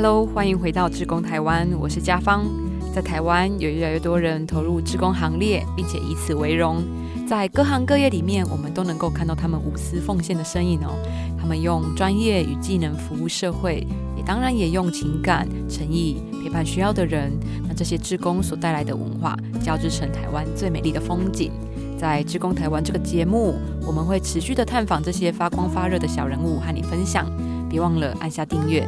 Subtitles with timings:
[0.00, 2.46] Hello，欢迎回到志工台湾，我是家芳。
[2.94, 6.84] 在台湾，有越来越多人投入志工行列，并且以此为荣。
[7.26, 10.94] 在各行各业里面，我们都能够看到他们无私奉献的身影哦。
[11.36, 13.84] 他们用专业与技能服务社会，
[14.16, 17.32] 也当然也用情感、诚意陪伴需要的人。
[17.66, 21.50] 那这些志工所带来的文化，交织成台湾最美丽的风景。
[21.98, 27.26] 在《志工台湾》这个节目，我们会持续的探访这些发光发热的小人物，和你分享。
[27.68, 28.86] 别忘了按下订阅，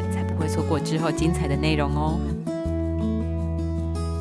[0.51, 2.19] 错过之后精彩的内容哦。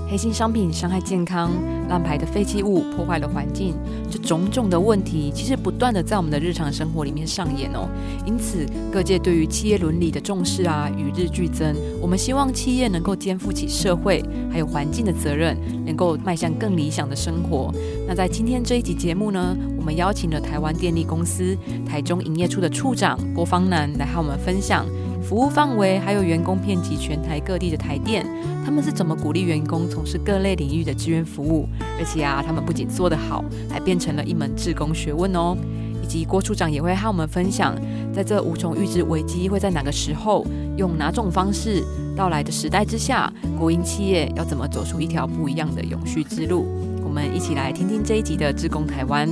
[0.08, 1.52] 黑心商品伤害健康，
[1.88, 3.76] 烂牌的废弃物破坏了环境，
[4.10, 7.88] 这种种的问题其实不断的在我们的日常生活里面上演哦。
[8.26, 11.76] 因此，各界对于企业伦理的重视啊，与日俱增。
[12.02, 17.72] 我们希望企业能够肩负起社会还有环境的责任，能够迈向更理想的生活。
[18.08, 24.88] 那在今天这一集节目呢，我们邀请了台湾电力公司台中营业处的处长郭方南来和我们分享。
[25.30, 28.26] 服务范围还有员工遍及全台各地的台电，
[28.66, 31.70] 他们是怎么鼓励员工从事各类领域的志愿服务？
[32.00, 35.56] 而且啊，他们不仅做得好，还变成了一门志工学问哦。
[36.02, 37.76] 以及郭处长也会和我们分享，
[38.12, 40.44] 在这无从预知危机会在哪个时候，
[40.78, 41.84] 用哪种方式
[42.18, 46.66] 到来的时代之下，国营企业要怎么走出一条不一样的永续之路？
[47.04, 49.30] 我们一起来听听这一集的志工台湾。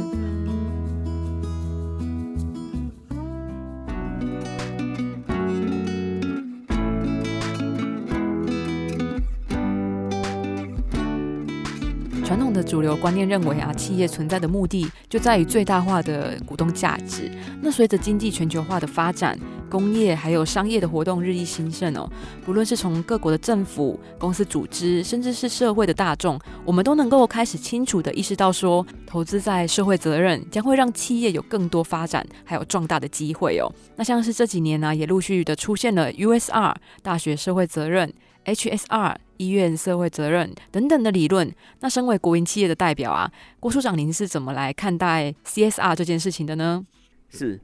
[12.97, 17.31] 观念认为啊，企业存在的目的就在于最大化的股东价值。
[17.61, 22.09] 那随着经济全球化的发展，工业还有商业的活动日益兴盛哦，
[22.45, 33.71] 不论是从各国的政府、公司组织，甚至是社会的大众，我们都能够开始清楚的意识到说，投资在社会责任将会让企业有更多发展还有壮大的机会哦。
[33.95, 38.11] 那像是这几年呢，也陆续的出现了 USR 大学社会责任。
[38.47, 46.85] HSR 医院社会责任等等的理论，那身为国营企业的代表啊，郭处长，您是怎么来看待 CSR 这件事情的呢？
[47.29, 47.59] 是，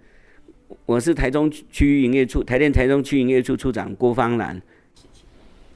[0.85, 4.61] 我是台中区营业处台电台中区营业处处长郭方兰。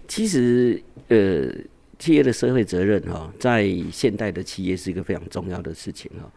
[0.10, 1.50] 其实，呃，
[1.98, 6.30] 企业的社会责任哈，在现代的企业是一个非常重要的事情哈。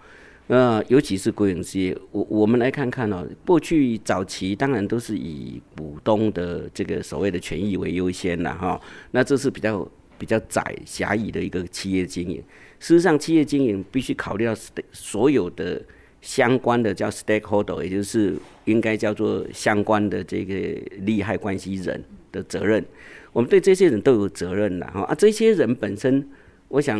[0.50, 8.80] 呃，尤其是国营事业，我我们来看看哦，过去早期当然都是以股东的这个所谓的权益为优先了哈，
[9.12, 9.88] 那这是比较
[10.18, 12.42] 比较窄狭义的一个企业经营。
[12.80, 14.52] 事实上，企业经营必须考虑到
[14.90, 15.80] 所有的
[16.20, 18.34] 相关的叫 stakeholder，也就是
[18.64, 20.54] 应该叫做相关的这个
[21.02, 22.84] 利害关系人的责任。
[23.32, 26.28] 我们对这些人都有责任了哈啊，这些人本身，
[26.66, 26.98] 我想，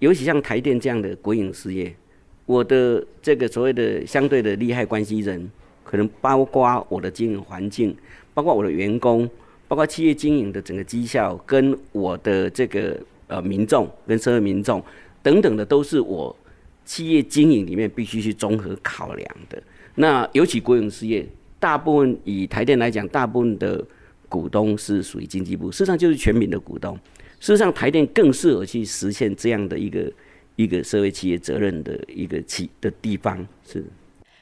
[0.00, 1.94] 尤其像台电这样的国营事业。
[2.46, 5.50] 我的这个所谓的相对的利害关系人，
[5.82, 7.96] 可能包括我的经营环境，
[8.34, 9.26] 包括我的员工，
[9.66, 14.82] 包括企业经营的整个绩效，跟我的这个呃民众跟社会民众
[15.22, 16.36] 等等的，都是我
[16.84, 19.62] 企业经营里面必须去综合考量的。
[19.94, 21.26] 那尤其国营事业，
[21.58, 23.82] 大部分以台电来讲，大部分的
[24.28, 26.94] 股东是属于经济部，事实上就是全民的股东。
[27.40, 30.12] 事实上，台电更适合去实现这样的一个。
[30.56, 33.84] 一个社会企业责任的一个企的地方是。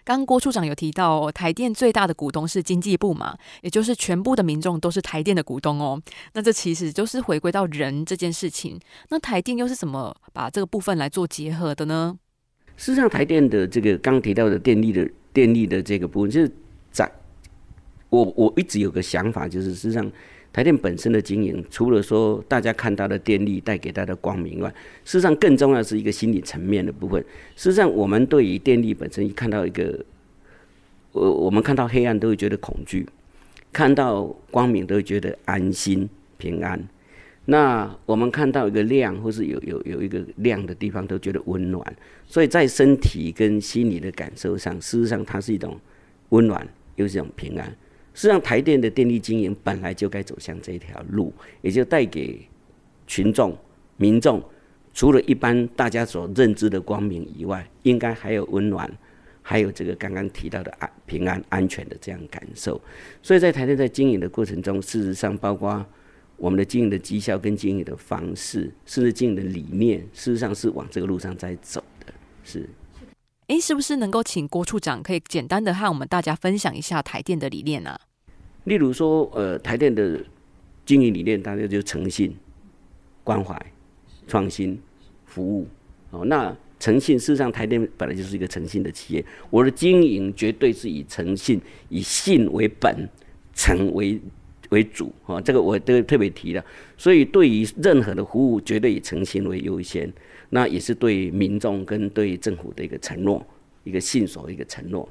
[0.05, 6.03] 刚郭处长有提到，台电最大的股东是经济部嘛，也就是全部的民众都是台电的股东哦。
[6.33, 8.79] 那这其实就是回归到人这件事情。
[9.11, 12.19] 那台电又是怎么把这个部分来做结合的呢？
[12.77, 16.51] 事实上，台电的这个刚提到的电力的电力的这个部分，就是
[16.91, 17.09] 在
[18.11, 20.11] 我我一直有个想法，就是事实上。
[20.53, 24.69] 台电本身的经营，除了说大家看到的电力带给大家的光明外，
[25.03, 27.19] 事实上更重要是一个心理层面的部分。
[27.57, 30.05] 事实上，我们对于电力本身，一看到一个，
[31.13, 33.07] 我我们看到黑暗都会觉得恐惧，
[33.73, 36.79] 看到光明都会觉得安心平安。
[37.47, 41.97] 那我们看到一个亮，或是有有有一个亮的地方，都觉得温暖。
[42.27, 45.77] 所以在身体跟心理的感受上，事实上它是一种
[46.29, 47.75] 温暖，又是一种平安。
[48.15, 51.33] 实际上，台电的电力经营本来就该走向这一条路，
[51.63, 52.47] 也就带给
[53.07, 53.57] 群众、
[53.97, 54.43] 民众，
[54.93, 58.91] 除了一般大家所认知的光明以外，应该还有温暖，
[59.41, 62.81] 还有这个刚刚提到的安、平安、安全的这样感受。
[63.23, 65.85] 所以在台电在经营的过程中，事实上，包括
[66.37, 72.13] 我们的经营的绩效跟经营的方式，甚至经营的理念，事实上是往这个路上在走的，
[72.45, 72.69] 是。
[73.53, 77.95] 哎，是不是能够请郭处长可以简单的和我们大家分享一下台电的理念呢？
[78.65, 80.19] 例如说，呃，台电的
[80.87, 82.35] 经营理念，大家就诚信、
[83.23, 83.55] 关怀、
[84.27, 84.81] 创新、
[85.27, 85.69] 服务。
[86.13, 89.23] 哦，那诚信，事实上台电本来就是一个诚信的企业。
[89.51, 91.61] 我的经营绝对是以诚信、
[91.91, 93.07] 以信为本、
[93.53, 94.19] 诚为
[94.71, 96.65] 为主哈，这个我都特别提了。
[96.97, 100.11] 所以对于任何的服务，绝对以诚信为优先，
[100.55, 103.45] 那也是对民众跟对政府的一个承诺，
[103.85, 105.09] 一个信守一个承诺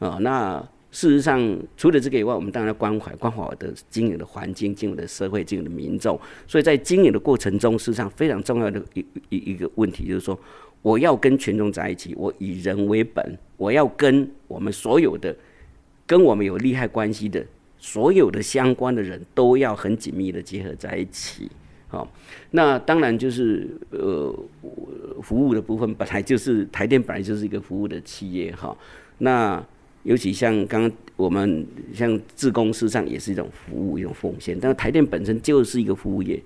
[0.00, 0.18] 啊。
[0.20, 0.60] 那
[0.90, 6.20] 事实上，除了这个以外，我们当然要关怀关怀我的经营的环境、经营的社会、经营的民众。
[6.48, 10.36] 所以在经营的过程中，事实上非常重要的一一一个问题就是说，
[10.82, 15.36] 我要跟群众在一起，我以人为本，我要跟我们所有的
[16.04, 17.46] 跟我们有利害关系的
[17.78, 21.48] 所有的相关的人都要很紧密的结合在一起。
[21.90, 22.10] 好，
[22.52, 24.34] 那当然就是呃，
[25.22, 28.74] 服务的部分本来就是台电本来就是一个服务的企业哈，
[29.18, 29.62] 那。
[30.02, 36.42] 尤其像刚刚我们像自公司上也是一种服务一种奉献，但是台电本身就是一个服务业，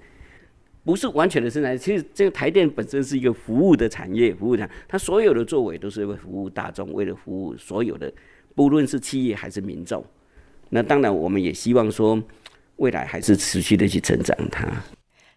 [0.82, 1.78] 不是完全的生产。
[1.78, 8.12] 其实这个台电本身是一个服务的产业，服务产，它所有的作为都是为服务大众，为了服务所有的，
[8.56, 10.04] 不论是企业还是民众。
[10.70, 12.20] 那当然，我们也希望说，
[12.78, 14.66] 未来还是持续的去成长它。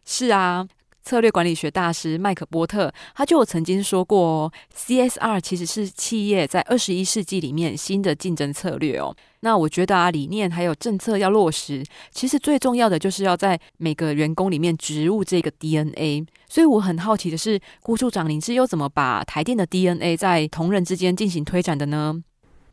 [0.07, 0.68] 是啊。
[1.04, 9.15] 策略管理学大师麦克波特，他就曾经说过哦，CSR 其实是企业在二十一世纪里面新的竞争策略哦。
[9.39, 11.81] 那我觉得啊，理念还有政策要落实，
[12.12, 16.25] 其实最重要的就是要在每个员工里面植入这个 DNA。
[16.50, 22.21] 所以我很好奇的是，郭处长，您是又怎么把台电的 DNA 在同仁之间进行推展的呢？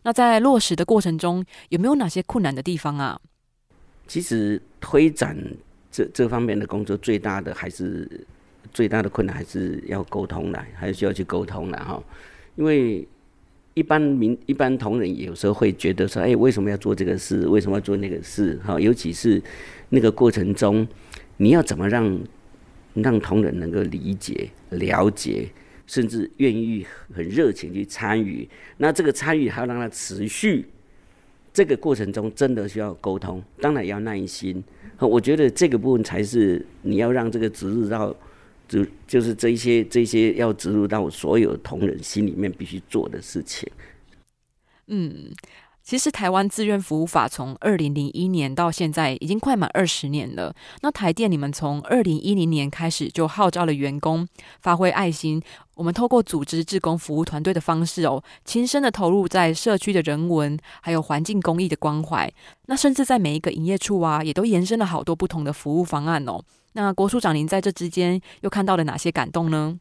[0.03, 3.21] 那在落实的过程中，有没有哪些困难的地方啊？
[4.09, 5.39] 其实推展。
[5.95, 8.27] 这这方面的工作最大的还是
[8.73, 12.03] 最大的困难，还是要沟通的，还是需要去沟通的哈。
[12.57, 13.07] 因为
[13.75, 17.47] 一般民一般同仁有时候会觉得说，哎，为什么要做这个事？
[17.47, 18.59] 为什么要做那个事？
[18.65, 19.41] 哈，尤其是
[19.91, 20.85] 那个过程中，
[21.37, 22.19] 你要怎么让
[22.95, 25.49] 让同仁能够理解、了解，
[25.87, 28.49] 甚至愿意很热情去参与？
[28.79, 30.67] 那这个参与还要让它持续。
[31.53, 34.61] 这个过程中真的需要沟通，当然要耐心。
[35.01, 38.15] 我觉得这个部分才是你要让这个植入到，
[38.69, 43.69] 就就是这些这些要植入到所有同仁心里面必须做的事情。
[44.87, 45.31] 嗯。
[45.85, 50.55] 其实台湾自愿服务法从二零零一年到现在已经快满二十年了。
[50.81, 54.27] 那台电你们从二零一零年开始就号召了员工
[54.63, 55.43] 发挥爱心，
[55.75, 62.33] 我们透过组织志工服务团队的方式哦，亲身的投入在社区的人文还有环境公益的关怀。
[62.65, 66.43] 那甚至在每一个营业处啊，也都延伸了好多不同的服务方案哦。
[66.73, 69.79] 那郭处长您在这之间又看到了哪些感动呢？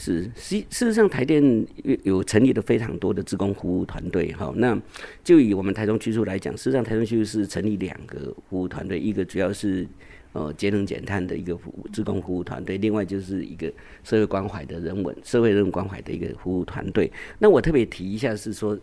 [0.00, 1.66] 是，事事实上，台电
[2.04, 4.50] 有成立了非常多的职工服务团队，哈。
[4.56, 4.80] 那
[5.22, 9.86] 就以我们台中区处来讲，事实上台中区是成立两个服务团队，一个主要是
[10.32, 13.70] 呃节能减碳的一个服务职工服务团队，另外就是一个
[14.02, 17.12] 社会关怀的人文社会人文关怀的一个服务团队。
[17.38, 18.78] 那我特别提一下是说，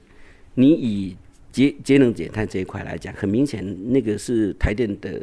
[0.54, 1.18] 你以
[1.52, 5.20] 节节能减碳这一块来讲，很明显那个是台电的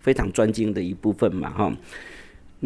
[0.00, 1.76] 非常专精的一部分嘛，哈。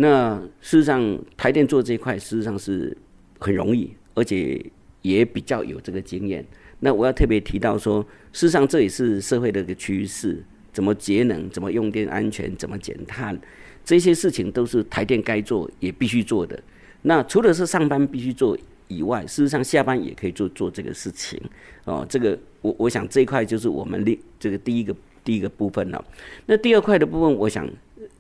[0.01, 2.97] 那事实上，台电做这一块事实上是
[3.41, 4.65] 很容易，而且
[5.03, 6.47] 也比较有这个经验。
[6.79, 8.01] 那我要特别提到说，
[8.33, 10.41] 事实上这也是社会的一个趋势，
[10.73, 13.37] 怎么节能，怎么用电安全，怎么减碳，
[13.85, 16.63] 这些事情都是台电该做也必须做的。
[17.03, 18.57] 那除了是上班必须做
[18.87, 21.41] 以外，事实上下班也可以做做这个事情。
[21.87, 24.95] 哦，这个我我想这一块就是我们另这个第一个
[25.25, 26.05] 第一个部分了。
[26.47, 27.69] 那第二块的部分，我想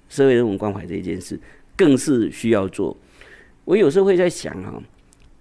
[0.09, 1.39] 社会人文关怀这一件事。
[1.79, 2.95] 更是需要做。
[3.65, 4.83] 我有时候会在想啊，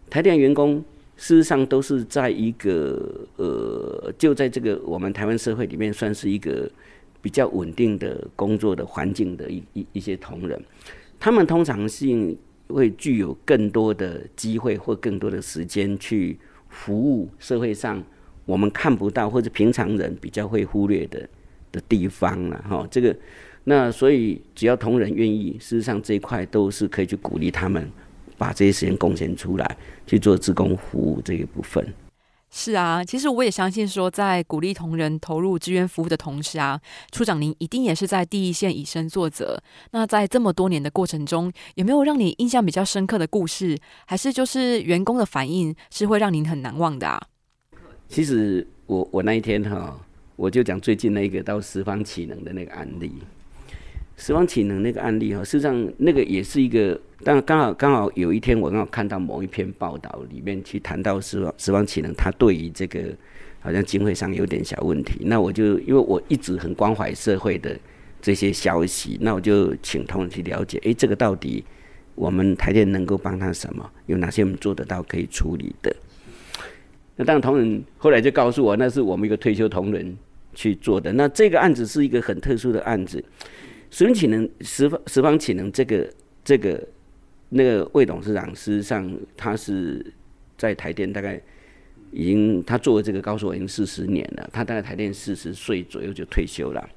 [0.08, 0.78] 台电员工
[1.16, 6.70] 事实上都是在一个呃，就在这个我们台湾社会里面，算是一个
[7.22, 10.62] 比较稳定的工作的环境的一一一些同仁。
[11.20, 16.38] 他们通常性会具有更多的机会或更多的时间去
[16.70, 18.04] 服务社会上
[18.46, 21.28] 我们看不到或者平常人比较会忽略的
[21.72, 22.88] 的地方了哈。
[22.92, 23.16] 这个。
[23.70, 27.92] 那所以，只要同仁愿意，事实上这一块都是可以去鼓励他们，
[28.38, 31.86] 把这些时间贡献出来去做职工服务这一部分。
[32.50, 36.80] 是啊，其实我也相信说，在鼓励同仁投入志愿服务的同时啊，
[37.12, 39.62] 处长您一定也是在第一线以身作则。
[39.92, 47.22] 那在这么多年的过程中，有没有让你印象比较深刻的故事，还是就是员工的反应是会让您很难忘的啊？
[48.08, 50.00] 其实我我那一天哈，
[50.38, 53.12] 我就讲最近那个到十方启能的那个案例。
[54.20, 63.00] 死亡潜能那个案例哈，事实上那个也是一个，但刚好刚好有一天我刚好看到某一篇报道里面去谈到死亡死亡潜能，他对于这个
[63.60, 67.78] 好像经费上有点小问题，那我就因为我一直很关怀社会的
[68.20, 71.64] 这些消息，那我就请同仁去了解，哎，这个到底
[72.16, 73.88] 我们台电能够帮他什么？
[74.08, 75.96] 有哪些我们做得到可以处理的？
[77.16, 80.18] 那当然同仁后来就告诉我，那是我们一个退休同仁。
[80.56, 81.14] 去做的。
[81.14, 83.24] 那这个案子是一个很特殊的案子，
[83.90, 86.10] 十方启能十方十方启能这个
[86.44, 86.88] 这个
[87.50, 90.06] 那个魏董事长，事实上他是
[90.58, 91.42] 在台电大概
[92.12, 96.90] 已经他做了这个高手已经四十年了，他大概台电四十岁左右就退休了，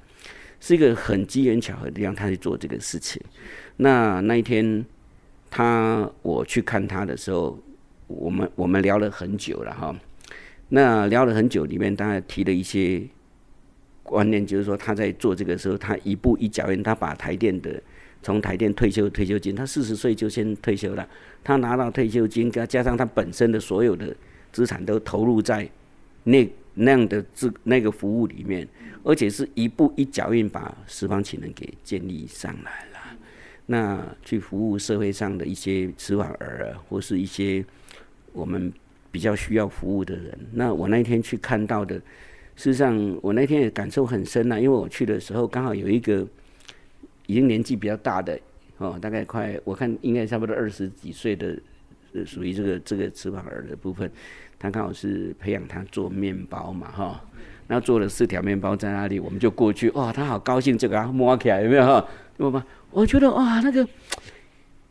[0.59, 3.21] 是一个很机缘巧合的地方，他去做这个事情。
[3.77, 4.85] 那那一天
[5.49, 7.57] 他我去看他的时候，
[8.07, 9.95] 我们我们聊了很久了哈。
[10.69, 13.01] 那聊了很久，里面大概提了一些
[14.11, 17.81] 观念，就是说他在做这个时候，他一步一脚印，他把台电的
[18.21, 21.07] 从台电退休退休金，他四十岁就先退休了，
[21.41, 24.13] 他拿到退休金，加加上他本身的所有的
[24.51, 25.67] 资产都投入在
[26.25, 28.67] 那那样的这那个服务里面，
[29.03, 33.17] 而且是一步一脚印把十方启能给建立上来了，
[33.67, 37.63] 那去服务社会上的一些迟缓儿，或是一些
[38.33, 38.73] 我们。
[39.13, 42.01] 比较需要服务的人，那我那天去看到的，
[42.61, 46.23] 事实上我那天也感受很深呐，因为我去的时候刚好有一个
[47.25, 48.39] 已经年纪比较大的
[48.77, 51.57] 哦，大概快我看应该差不多二十几岁的，
[52.23, 54.11] 属于这个这个翅膀儿的部分，
[54.59, 57.19] 他刚好是培养他做面包嘛哈，
[57.65, 62.07] 那做了四条面包在那里，我们就过去哇，他好高兴，这个啊摸起来有没有哈？
[62.37, 62.63] 有吗？
[62.91, 63.87] 我觉得哇，那个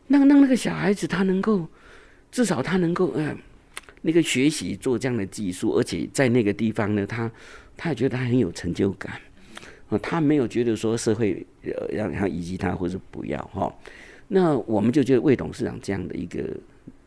[0.07, 1.65] 那个让那个小孩子他能够
[2.33, 3.37] 至少他能够嗯。
[4.01, 7.31] 那个学习做这样的技术，而且在那个地方呢，他
[7.77, 9.13] 他也觉得他很有成就感，
[9.89, 13.73] 啊，他没有觉得说社会呃让他遗弃他或者不要哈。
[14.27, 16.43] 那我们就觉得魏董事长这样的一个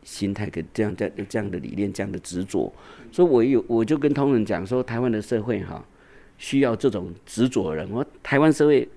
[0.03, 2.71] 心态跟这样这样这样的理念这样的执着，
[3.11, 5.83] 所以我有我就跟同仁讲说，台湾的社会哈
[6.37, 7.89] 需要这种执着人。
[7.91, 8.87] 我台湾社会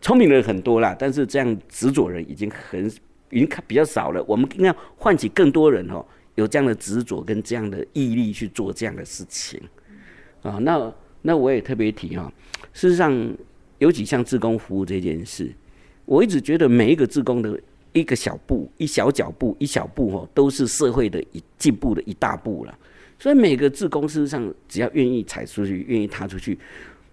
[0.00, 2.86] 聪明人很多啦，但是这样执着人已经很
[3.30, 4.24] 已经看比较少了。
[4.28, 6.04] 我们应该唤起更多人哦。
[6.34, 9.60] 有这样的执着跟这样的毅力去做这样的事情，
[10.42, 12.32] 啊，那那我也特别提哈，
[12.72, 13.34] 事实上，
[13.78, 15.50] 尤其像自工服务这件事，
[16.04, 17.58] 我一直觉得每一个自工的
[17.92, 22.78] 一个小步、一小脚步、一小步哦，都是社会的一进步的一大步了。
[23.18, 26.58] 所以每个自工事实上，只要愿意踩出去，愿意踏出去，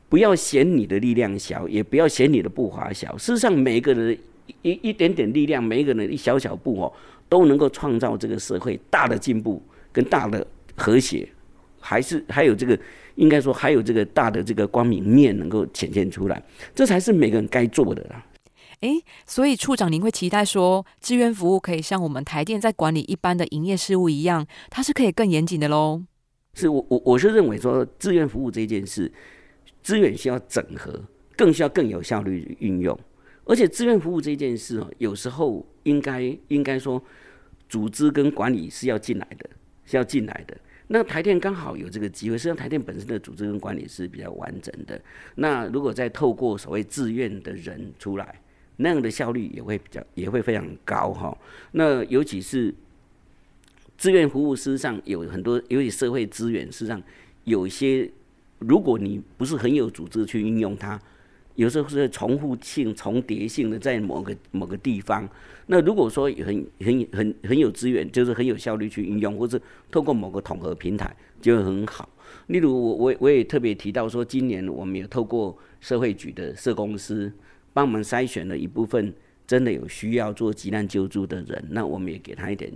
[0.10, 3.16] 不要嫌你的力量小，也不要嫌你的步伐小。
[3.18, 4.18] 事实上，每个人
[4.64, 6.92] 一一点点力量，每个人一小小步哦。
[7.32, 10.46] 都能够创造这个社会大的进步跟大的
[10.76, 11.26] 和谐，
[11.80, 12.78] 还是还有这个
[13.16, 16.44] 应该说还有这个大的这个光明面能够显现出来，
[16.76, 18.26] 这才是每个人该做的啦。
[18.82, 26.04] 诶，所以处长您会期待说，志愿服务可以像我们台电在管理一般的营业事务一样，它是可以更严谨的喽？
[26.54, 29.10] 是我我我是认为说，志愿服务这件事，
[29.82, 31.02] 资源需要整合，
[31.38, 33.00] 更需要更有效率运用，
[33.52, 37.04] 而且志愿服务这件事哦，有时候应该应该说。
[37.72, 39.50] 组织跟管理是要进来的，
[39.86, 40.58] 是要进来的。
[40.88, 45.02] 那台电刚好有这个机会，实际上台电本身的组织跟管理是比较完整的。
[45.36, 48.42] 那如果再透过所谓自愿的人出来，
[48.76, 51.38] 那样的效率也会比较，也会非常高哈。
[51.72, 52.76] 那尤其是
[53.98, 57.02] 志愿服务，事实上有很多，尤其社会资源，事实上
[57.46, 58.12] 有一些，
[58.60, 61.00] 如果你不是很有组织去运用它。
[61.56, 65.28] 有时候是重复性、重叠性的，在某个某个地方。
[65.68, 72.10] 那如果说很很很很有资源，就是很有效率去运用，或者透过某个统合平台，就会很好。
[72.48, 77.32] 例如，我我我也特别提到说，今年我们有透过社会局的社公司，
[77.74, 79.14] 帮我们筛选了一部分
[79.46, 82.72] 真的有需要做急难救助的人，那我们也给他一点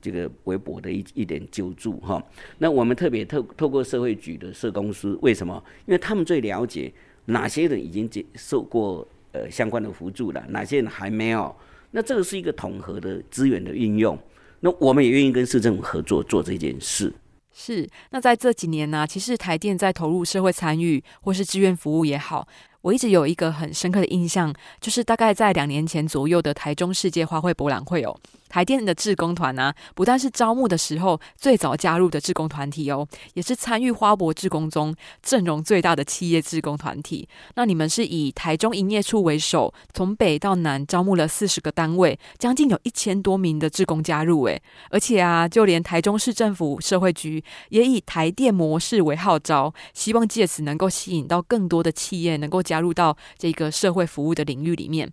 [0.00, 2.24] 这个微薄的一一点救助哈。
[2.58, 5.62] 那我们特别透透过社会局的社公司，为什么？
[5.86, 6.92] 因为他们最了解。
[7.26, 10.44] 哪些人已经接受过呃相关的辅助了？
[10.48, 11.54] 哪些人还没有？
[11.92, 14.18] 那这个是一个统合的资源的运用。
[14.60, 17.12] 那我们也愿意跟市政府合作做这件事。
[17.52, 17.88] 是。
[18.10, 22.46] 那在这几年呢，其实台电在投入社会参与或是志愿服务也好。
[22.82, 28.16] 我一直有一个很深刻的印象，就是大概在两年前左右的台中世界花卉博览会哦，
[28.48, 37.28] 台电的志工团呢，不但是招募的时候最早加入的志工团体哦，也是参与花博志工中阵容最大的企业志工团体。
[37.54, 52.62] 那你们是以台中营业处为首，从北到南招募了四十个单位，将近有一千多名的志工加入诶，而且啊，就连台中市政府社会局也以台电模式为号召，希望借此能够吸引到更多的企业能够。
[52.70, 55.10] 加入到这个社会服务的领域里面，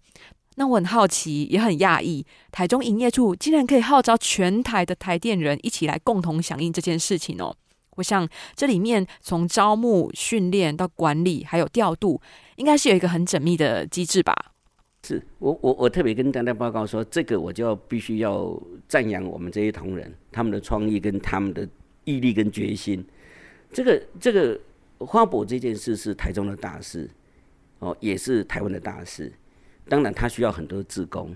[0.58, 7.56] 那我很好奇，也很讶异，台中营业处竟然可以号召全台的台电人一起来共同响应这件事情哦。
[7.96, 12.22] 我想这里面从招募、训练到管理还有调度，
[12.58, 14.36] 应该是有一个很缜密的机制吧？
[15.02, 18.56] 是我我我特别跟大家报告说，这个我就必须要
[18.88, 21.68] 赞扬我们这些同仁他们的创意跟他们的
[22.04, 23.04] 毅力跟决心。
[23.74, 24.60] 这个这个。
[25.00, 27.08] 花博这件事是台中的大事，
[27.80, 29.32] 哦，也是台湾的大事。
[29.88, 31.36] 当然，它需要很多自工。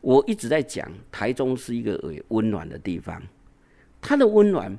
[0.00, 3.22] 我一直在讲，台中是一个温暖的地方，
[4.00, 4.76] 它的温暖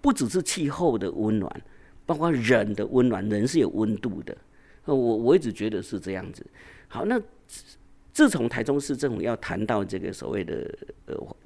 [0.00, 1.62] 不只是气候的温暖，
[2.06, 4.36] 包括人的温暖，人是有温度的。
[4.84, 6.46] 我我一直觉得是这样子。
[6.86, 7.20] 好，那
[8.12, 10.74] 自从台中市政府要谈到这个所谓的
[11.06, 11.36] 呃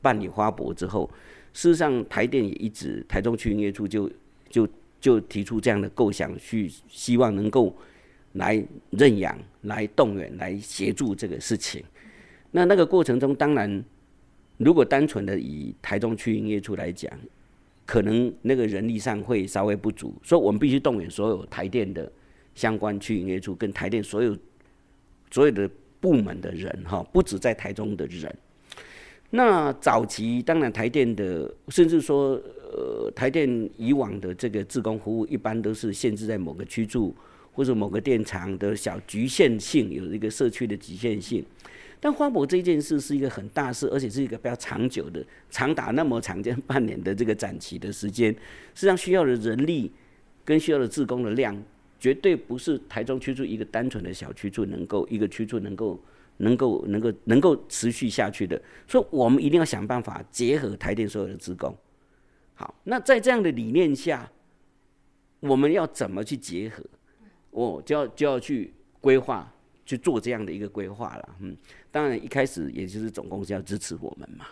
[0.00, 1.10] 办理花博之后，
[1.52, 4.10] 事实上台电也一直台中区营业处就
[4.48, 4.68] 就
[5.00, 7.76] 就提出这样的构想，去希望能够
[8.32, 11.82] 来认养、来动员、来协助这个事情。
[12.50, 13.84] 那那个过程中，当然
[14.58, 17.10] 如果单纯的以台中区营业处来讲，
[17.84, 22.10] 可能那个人力上会稍微不足，所以我们必须动员所有台电的。
[22.56, 24.34] 相关区营业处跟台电所有
[25.30, 25.68] 所有的
[26.00, 28.34] 部门的人哈，不止在台中的人。
[29.28, 32.40] 那早期当然台电的，甚至说
[32.72, 37.14] 呃台电以往的这个自工服务，一般都是限制在某个区住
[37.52, 41.44] 或者某个电厂的小局限性，有一个社区的局限性。
[41.98, 48.30] 但花博这件事是一个很大事，而且是一个比较长久的，长达那么长间半年的这个展期的时间，
[48.74, 49.90] 实际上需要的人力
[50.44, 51.56] 跟需要的自工的量。
[51.98, 55.98] 绝对不是台中区住一个单纯的小区住能够一个区住能够
[56.36, 61.74] 能够能够能够持续下去的，所以我们一定要想办法结合台电所有的职工。
[62.56, 64.28] 好，那在这样的理念下，
[65.40, 66.82] 我们要怎么去结合？
[67.50, 69.50] 我就要就要去规划
[69.84, 71.36] 去做这样的一个规划了。
[71.40, 71.56] 嗯，
[71.90, 74.46] 当然一开始也就是总公司要支持我们嘛。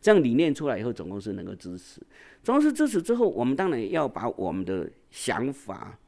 [0.00, 2.00] 这样理念出来以后，总公司能够支持。
[2.42, 5.98] 总公司支持之后，我们当然要把我们的想法。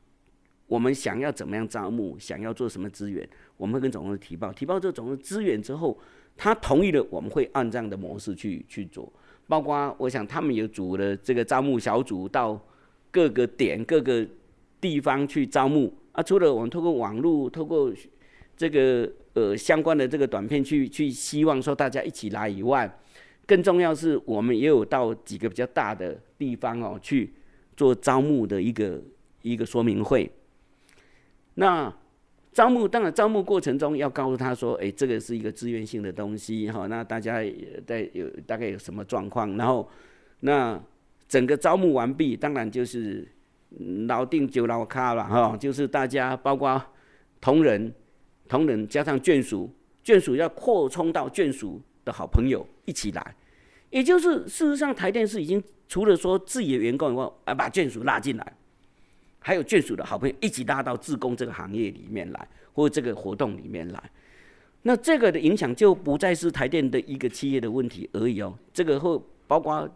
[0.69, 2.17] 我们想要怎么样招募？
[2.17, 3.29] 想要做什么资源？
[3.57, 5.99] 我们会跟总公司提报，提报这个总公司资源之后，
[6.37, 9.13] 他同意了，我们会按这样的模式去去做。
[9.51, 12.57] 包括我想他们有组了这个招募小组，到
[13.11, 14.25] 各个点、各个
[14.81, 15.93] 地方去招募。
[16.13, 17.93] 啊，除了我们透过网络、透过
[18.57, 22.89] 这个呃相关的这个短片去去希望说大家一起来以外，
[23.45, 27.33] 更重要是我们也有到几个比较大的地方哦去
[27.77, 29.03] 做招募的一个
[29.43, 30.31] 一个说明会。
[31.55, 31.93] 那
[32.53, 36.87] 招募当然招募过程中要告诉他说，哎，这个是一个自愿性的东西哈。
[36.89, 37.41] 那大家
[37.87, 39.57] 在有大概有什么状况？
[39.57, 39.89] 然后
[40.41, 40.81] 那
[41.29, 43.29] 整个招募完毕，当然就是
[44.09, 45.57] 老定就老卡了哈。
[45.57, 46.83] 就是大家包括
[47.41, 47.93] 同仁、
[48.49, 49.73] 同仁加上眷属，
[50.05, 53.37] 眷属要扩充到眷属的好朋友一起来。
[53.91, 58.57] 也就是事实上，台电是已经除了说自己的员工以外，啊，把眷属拉进来。
[59.43, 64.11] 还有眷属的好朋友一起拉到自工这个行业里面来，或这个活动里面来，
[64.83, 69.89] 那这个的影响就不再是台电的一个企业的问题而已哦，这个会包括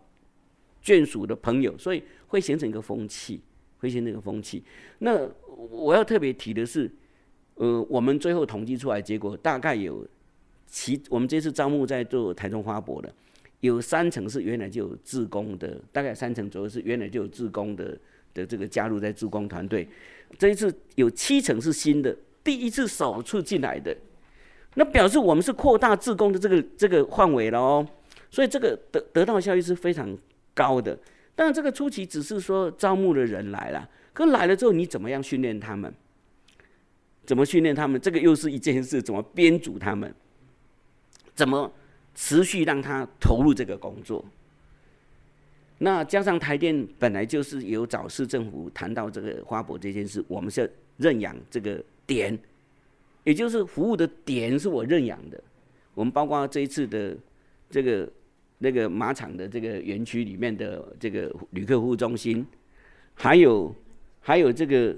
[0.83, 3.41] 眷属的朋友，所以会形成一个风气，
[3.79, 4.65] 会形成一个风气。
[5.01, 6.91] 那我要特别提的是，
[7.57, 10.07] 呃，我们最后统计出来结果，大概有
[10.67, 13.15] 其我们这次招募在做台中花博的，
[13.61, 17.99] 有三成是原来就有自工的，大概三成左右是原来就有自工的。
[18.35, 19.89] 的这个加入在助攻团队，
[20.37, 23.97] 这一次有七成是新的，第一次首次进来的，
[24.75, 27.87] 那表示我们是扩大自工的这个这个范围了哦，
[28.31, 30.17] 所以这个得得到效益是非常
[30.53, 30.99] 高的。
[31.37, 35.93] 但这个初期只是说招募的人来了，可来了之后你怎么样训练他们？
[37.27, 38.01] 怎么训练他们？
[38.01, 40.15] 这个又是一件事，怎么编组他们？
[41.35, 41.73] 怎么
[42.15, 44.25] 持续让他投入这个工作？
[45.79, 52.39] 那加上台电本来就是有找市政府谈到这个花博这件事，我们是认养这个点，
[53.25, 55.43] 也就是服务的点是我认养的。
[55.95, 57.17] 我们包括这一次的
[57.69, 58.09] 这个
[58.59, 62.47] 那个马场的这个园区里面的这个旅客服务中心，
[63.15, 63.75] 还有
[64.21, 64.95] 还有这个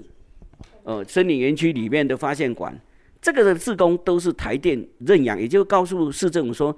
[0.83, 2.79] 呃森林园区里面的发现馆，
[3.19, 6.77] 这个的自工都是台电认养，也就告诉市政府说，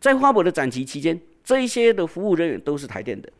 [0.00, 1.20] 在花博的展期期间。
[1.48, 3.32] 这一些的服务人员都是台电的，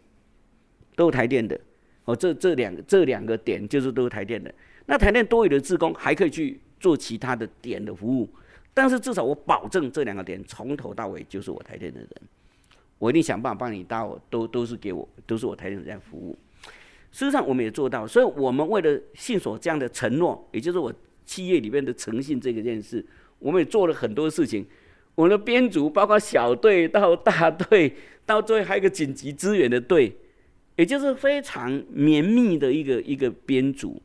[0.97, 1.61] 都是台电的。
[2.07, 4.51] 哦，这这两个这两个点就是都是台电的。
[4.87, 8.27] 那台电多余的职工还可以去做其他的点的服务，
[8.73, 12.09] 但是至少我保证这两个点从头到尾就是我台电的人，
[12.99, 16.35] 我一定想办法帮你到，都都是给我，都是我台电在服务。
[17.12, 20.90] 事实上我们也做到，所以我们为了信守这样的承诺，也就是我
[21.27, 23.05] 企业里面的诚信这个件事，
[23.38, 24.66] 我们也做了很多事情。
[25.18, 27.92] 我的编组包括小队到大队，
[28.24, 30.14] 到最后还有一个紧急支援的队，
[30.76, 34.00] 也就是非常绵密的一个一个编组。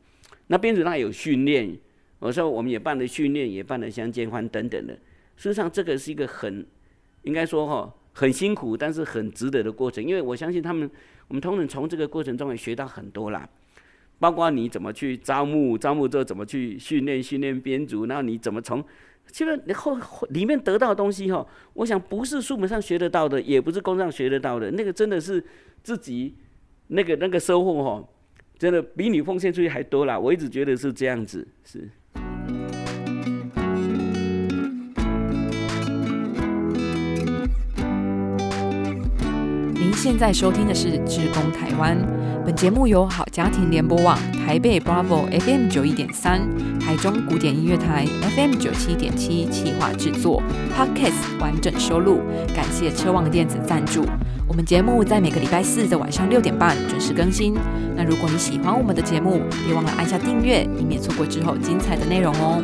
[0.48, 1.72] 那编组那有训练，
[2.18, 4.92] 我说我们也办了训练，也办了相见欢等等的。
[5.36, 6.66] 事实上，这个是一个很
[7.22, 10.02] 应该说哈很辛苦，但是很值得的过程。
[10.02, 10.90] 因为我相信他们，
[11.28, 13.48] 我们同仁从这个过程中也学到很多啦。
[14.18, 18.82] 包括你怎么去招募，招募之后怎么去训练，训练编组，然后你怎么从，
[19.30, 19.98] 基本你后
[20.30, 25.44] 里面得到的东西哈，我想不是书本上学得到的，也不是工上学得到的，那个真的是
[25.82, 26.36] 自己
[26.88, 28.08] 那个那个收获哈，
[28.58, 30.16] 真的比你奉献出去还多啦。
[30.18, 31.90] 我一直觉得是这样子，是。
[39.74, 41.96] 您现在收听的是《职工台湾》，
[42.44, 46.42] 本节目由好家庭联播网台北 Bravo FM 九一点三、
[46.78, 48.04] 台中古典音乐台
[48.36, 50.42] FM 九七点七企划制作
[50.76, 52.20] ，Podcast 完整收录。
[52.54, 54.04] 感谢车望电子赞助。
[54.46, 57.54] 我们节目在每个礼拜四的晚上六点半准时更新。
[57.96, 62.62] 那如果你喜欢我们的节目，别忘了按下订阅，以免错过之后精彩的内容哦。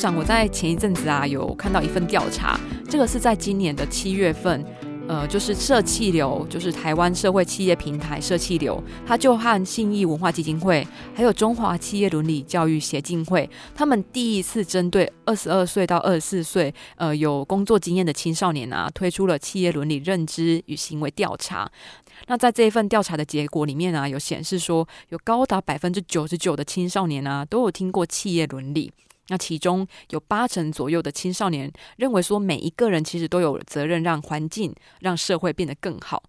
[0.00, 2.58] 长，我在前一阵子啊，有看到一份调查，
[2.88, 4.64] 这个是在今年的七月份，
[5.06, 21.70] 呃，就是社气流，就是台湾社会企业平台社气流，他就和信义文化基金会，还有中华企业伦理教育协进会，他们第一次针对二十二岁到二十四岁，呃，有工作经验的青少年啊，推出了企业伦理认知与行为调查。
[22.26, 28.90] 那在这一份调查的结果里面啊，有显示说，有高达百分之九十九的青少年啊，都有听过企业伦理。
[29.30, 36.22] 那其中有八成左右的青少年认为说，每一个人其实都有责任让环境、让社会变得更好。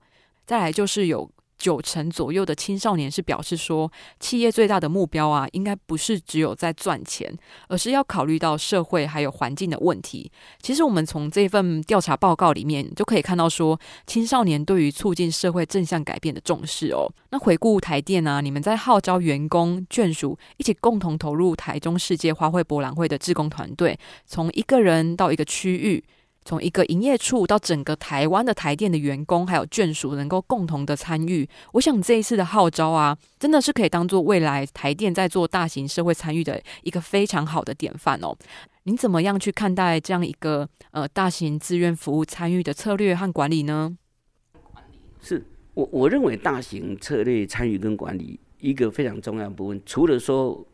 [0.47, 1.29] 再来就是有。
[1.61, 7.31] 九成左右的青少年是表示说，企业最大的目标啊，应该不是只有在赚钱，
[7.67, 10.31] 而是要考虑到社会还有环境的问题。
[10.59, 17.07] 其实我们从这份调查报告里面就可以看到，说青少年对于促进社会正向改变的重视哦。
[17.29, 26.03] 那回顾台电啊，你们在号召员工眷属一起共同投入台中世界花卉博览会的志工团队，从一个人到一个区域。
[26.43, 38.35] 从一个营业处到整个台湾的台电的员工还有眷属能够共同的参与，我想这一次的号召啊，真的是可以当做未来台电在做大型社会参与的一个非常好的典范哦。
[38.83, 43.95] 您怎么样去看待这样一个呃大型志愿服务参与的策略和管理呢？
[45.21, 50.65] 是我我认为大型策略参与跟管理一个非常重要的部分，除了说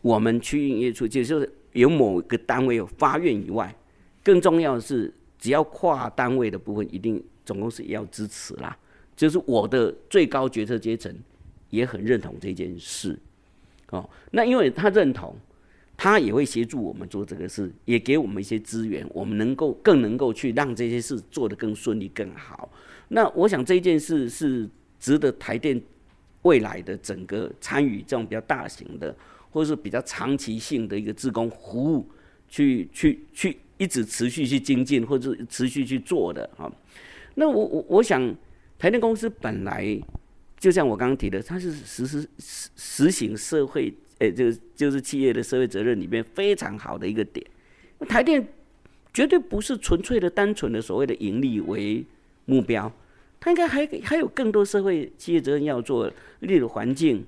[0.00, 3.74] 我们区营业处就是有某个单位有发愿以外。
[4.28, 8.76] 更重要的是，只要跨单位的部分，一定总公司也要支持啦。
[9.16, 11.10] 就是我的最高决策阶层
[11.70, 13.18] 也很认同这件事，
[13.88, 15.34] 哦，那因为他认同，
[15.96, 22.70] 他也会协助我们做这个事，也给我们一些资源，我们能够更能够去让这些事做得更顺利、更好。
[23.08, 24.68] 那我想这件事是
[25.00, 25.80] 值得台电
[26.42, 29.16] 未来的整个参与这种比较大型的，
[29.50, 32.06] 或者是比较长期性的一个自工服务，
[32.46, 33.56] 去去去。
[33.78, 36.70] 一直持续去精进，或者持续去做的啊。
[37.36, 38.34] 那我我我想，
[38.78, 39.98] 台电公司本来
[40.58, 47.46] 就像我刚刚提的，它是实施实实行社会，诶，就就是企业的社会责任里面非常好的一个点。
[48.08, 48.44] 台电
[49.14, 52.04] 绝对不是纯粹的、单纯的所谓的盈利为
[52.44, 52.92] 目标，
[53.38, 57.24] 它应该还还有更多社会企业责任要做，例如环境，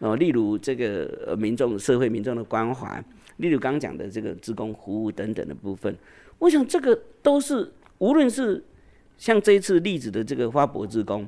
[0.00, 3.02] 哦，例如这个民众社会民众的关怀。
[3.38, 5.96] 例如刚讲的这个职工服务等等的部分，
[6.38, 8.62] 我想这个都是无论是
[9.18, 11.26] 像这一次例子的这个花博职工，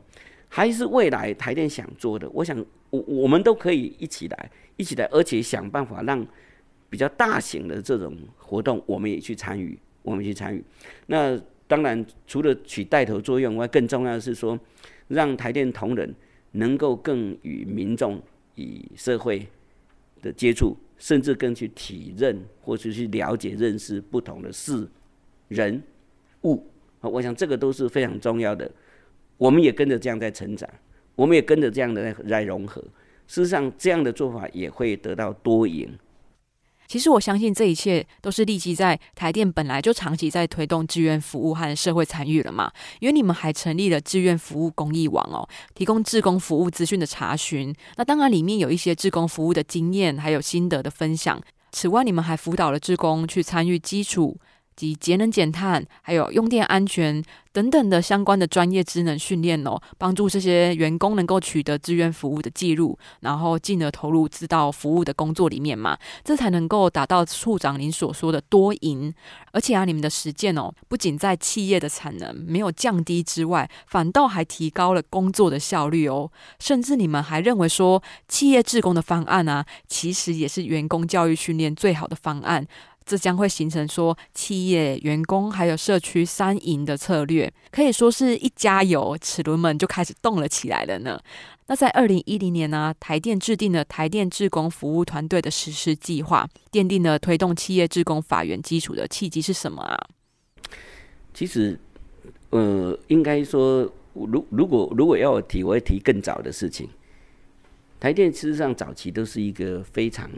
[0.49, 6.27] 还是未来台电想做的，我想我我们都可以一起来，一起来，而且想办法让
[6.91, 10.63] 比较大型的这种活动，我们也去参与，我们去参与。
[11.07, 14.59] 那当然除了起带头作用外，更重要的是说，
[15.09, 16.15] 让台电同仁
[16.53, 18.21] 能够更与民众
[18.55, 19.47] 与社会
[20.23, 20.77] 的接触。
[21.01, 24.85] 甚至更去体认，或者去了解、认识不同的事、
[25.47, 25.81] 人、
[26.43, 26.61] 物！
[27.01, 28.69] 我想这个都是非常重要的。
[29.37, 30.69] 我们也跟着这样在成长，
[31.15, 32.83] 我们也跟着这样的在在融合。
[33.29, 35.89] 事实上，这样的做法也会得到多赢。
[36.89, 47.75] 其实我相信这一切都是立即在台电本来就长期在推动志愿服务和社会参与了嘛，因为你们还成立了志愿服务公益网哦，提供志工服务资讯的查询。
[47.97, 51.39] 那当然里面有一些志工服务的经验还有心得的分享。
[51.73, 54.39] 此外，你们还辅导了志工去参与基础。
[54.79, 57.21] 及节能减碳，还有用电安全
[57.53, 69.13] 等等的相关的专业职能训练哦，帮助这些员工能够取得志愿服务的记录，然后进而投入知道服务的工作里面嘛，这才能够达到处长您所说的多赢。
[69.51, 76.31] 而且啊，你们的实践哦，不仅在企业的产能没有降低之外，反倒还提高了工作的效率哦。
[76.61, 82.65] 甚至你们还认为说，企业职工的方案啊，其实也是员工教育训练最好的方案。
[83.09, 91.19] 这将会形成说企业、员工还有社区三赢的策略，可以说是一加油，齿轮们就开始动了起来了呢。
[91.69, 99.99] 那在二零一零年呢，台电制定了台电志工服务团队的实施计划，奠定了推动企业志工法源基础的契机是什么啊？
[101.33, 101.81] 其实，
[102.51, 106.87] 呃，应该说，如如果如果要我提，我会提更早的事情。
[108.01, 110.31] 台电事实上早期都是一个非常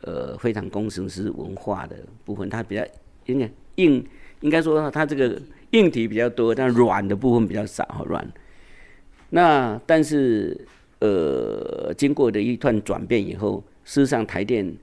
[0.00, 2.82] 呃非常工程师文化的部分，它比较
[3.26, 4.02] 应该硬，
[4.40, 5.38] 应该说它这个
[5.72, 8.26] 硬体比较多，但软的部分比较少，软。
[9.28, 10.58] 那但是
[11.00, 14.74] 呃，经过的一段转变以后，事实上台电，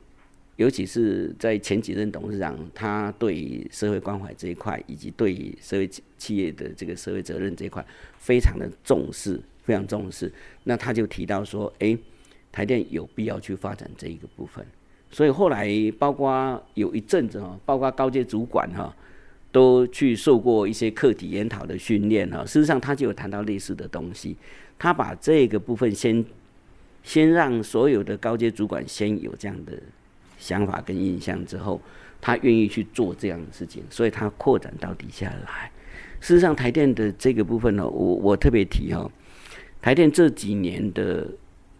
[0.57, 5.89] 尤其是在前几任董事长，他对社会关怀这一块，以及对社会
[6.19, 7.83] 企业的这个社会责任这一块，
[8.19, 10.31] 非常的重视，非常重视。
[10.63, 11.97] 那他就提到说，哎。
[12.51, 14.65] 台电有必要去发展这一个部分，
[15.11, 18.91] 所以后来包括有一阵子哈，包括高阶主管哈，
[19.51, 22.43] 都去受过一些课题研讨的训练哈。
[22.43, 24.35] 事实上，他就有谈到类似的东西。
[24.79, 26.25] 他把这个部分先
[27.03, 29.73] 先让所有的高阶主管先有这样的
[30.39, 31.79] 想法跟印象之后，
[32.19, 35.71] 他愿意去做这样的事情，所以他扩展到底下来。
[36.19, 39.09] 事实上，台电的这个部分呢，我我特别提哈，
[39.81, 41.27] 台电这几年的。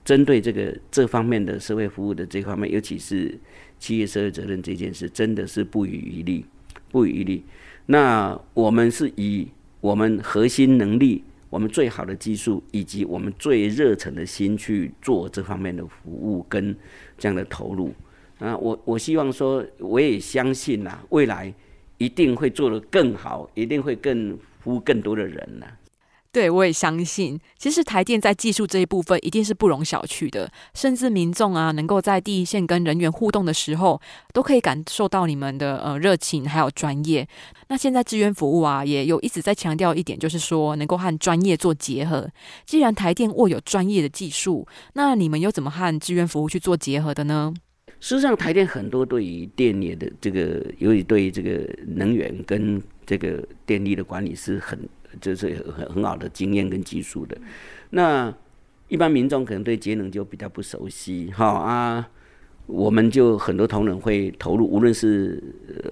[0.04, 3.38] 针对这个这方面的社会服务的这方面，尤其是
[3.78, 6.46] 企业社会责任这件事，真的是不遗余力，
[6.92, 7.44] 不遗余力。
[7.86, 9.48] 那我们是以
[9.82, 16.76] 我们核心能力、我们最好的技术，以及我们最热忱的心去做这方面的服务跟
[17.18, 17.94] 这样的投入。
[18.40, 21.54] 啊，我我希望说，我也相信呐，未来
[21.98, 25.66] 一定会做得更好，一定会更服务更多的人呐。
[26.32, 34.00] 对，我也相信，其实台电在技术这一部分一定是不容小觑的，甚至民众啊，能够在第一线跟人员互动的时候，
[34.32, 37.28] 都可以感受到你们的呃热情还有专业。
[37.70, 42.30] 那现在志愿服务啊，也有一直在强调一点，就是说能够和专业做结合。
[42.64, 47.52] 既然台电握有专业的技术，那你们又怎么和志愿服务去做结合的呢？
[48.00, 54.80] 事实上，台电很多对于电力的这个，由于对于这个能源跟这个电力的管理是很。
[55.20, 57.38] 这是很很好的经验跟技术的，
[57.92, 58.34] 那
[58.88, 62.10] 一般民众可能对节能就比较不熟悉，哈啊，
[62.66, 65.42] 我们就很多同仁会投入，无论是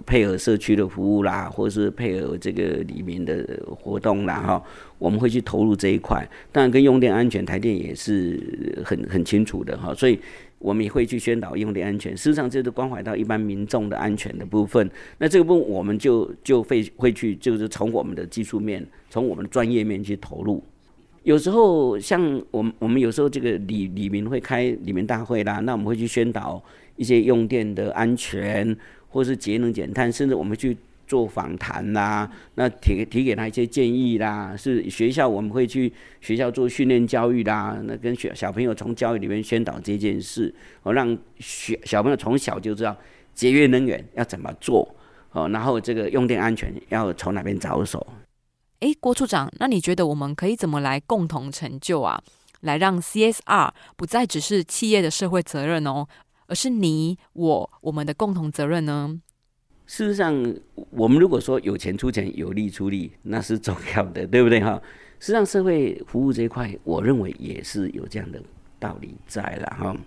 [0.06, 4.64] 配合社区的服务啦，或者是配合这个里面的活动啦，哈，
[4.98, 6.28] 我们会去投入这一块。
[6.52, 10.20] 当然，跟用电安全，台电也是很很清楚的哈，所以。
[10.60, 14.90] 我们也会去宣导用电安全，事实上这是关怀到一般民众的安全的部分。
[15.20, 20.64] 那这个部分我们就就会会去，就是从我们的技术面，从我们的专业面去投入。
[21.24, 26.64] 有时候像我们我们有时候这个李李明会开李明大会啦，那我们会去宣导
[26.96, 28.76] 一些用电的安全，
[29.10, 30.76] 或是节能减碳，甚至我们去。
[31.08, 35.92] 做访谈啦，那提提给他一些建议啦，是学校我们会去
[36.22, 42.96] 学校做训练教育啦，那跟小小朋友从教育里面宣导这件事，哦，让学小朋友从小就知道
[43.34, 44.88] 节约能源要怎么做，
[45.32, 48.06] 哦，然后这个用电安全要从哪边着手。
[48.82, 52.22] 哎，郭处长，那你觉得我们可以怎么来共同成就啊？
[52.62, 56.08] 来让 CSR 不再只是企业的社会责任哦，
[56.48, 59.20] 而是你我我们的共同责任呢？
[59.88, 60.54] 事实上，
[60.92, 64.80] 我们如果说有钱出钱，有力出力，那是重要的，对不对哈？
[65.20, 68.40] 实际上，社会服务这一块，我认为也是有这样的
[68.78, 69.98] 道理在了哈。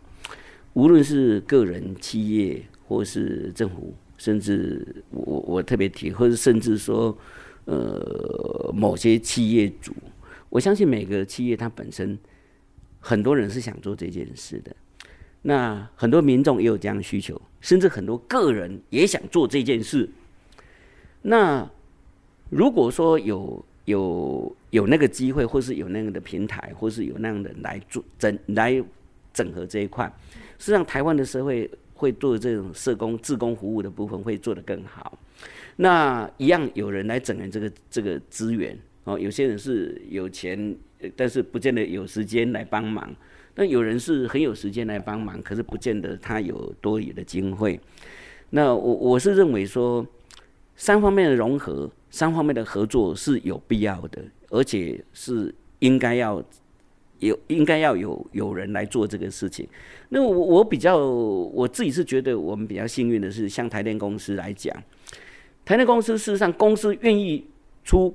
[0.75, 7.17] 无论是个人、企业，或是政府，甚至我我特别提，或者甚至说，
[7.65, 9.95] 呃，某些企业主，
[10.51, 12.19] 我相信每个企业它本身，
[13.01, 14.77] 很多人是想做这件事的。
[15.43, 20.09] 那很多民众也有这样的需求，甚至很多个人也想做这件事。
[21.23, 21.69] 那
[22.51, 28.83] 如果说有有有那个机会，或是有那样的平台，或是有那样的来做整来
[29.33, 30.13] 整合这一块，
[30.59, 35.19] 实际上台湾的社会会做这种社工、自工服务的部分会做得更好。
[35.77, 40.77] 那一样有人来整合这个这个资源哦，有些人是有钱，
[41.17, 43.11] 但是不见得有时间来帮忙。
[43.57, 47.79] 那有人是很有时间来帮忙，可是不见得他有多余的经费。
[48.51, 50.07] 那我我是认为说，
[50.77, 56.43] 三方面的融合，三方面的合作是有必要的，而且是应该要
[57.19, 59.69] 有应该要有有人来做这个事情。
[60.09, 64.75] 那我我比较我自己是觉得我们比较幸运的是，像台电公司来讲，
[65.65, 67.47] 台电公司事实上公司愿意
[67.85, 68.15] 出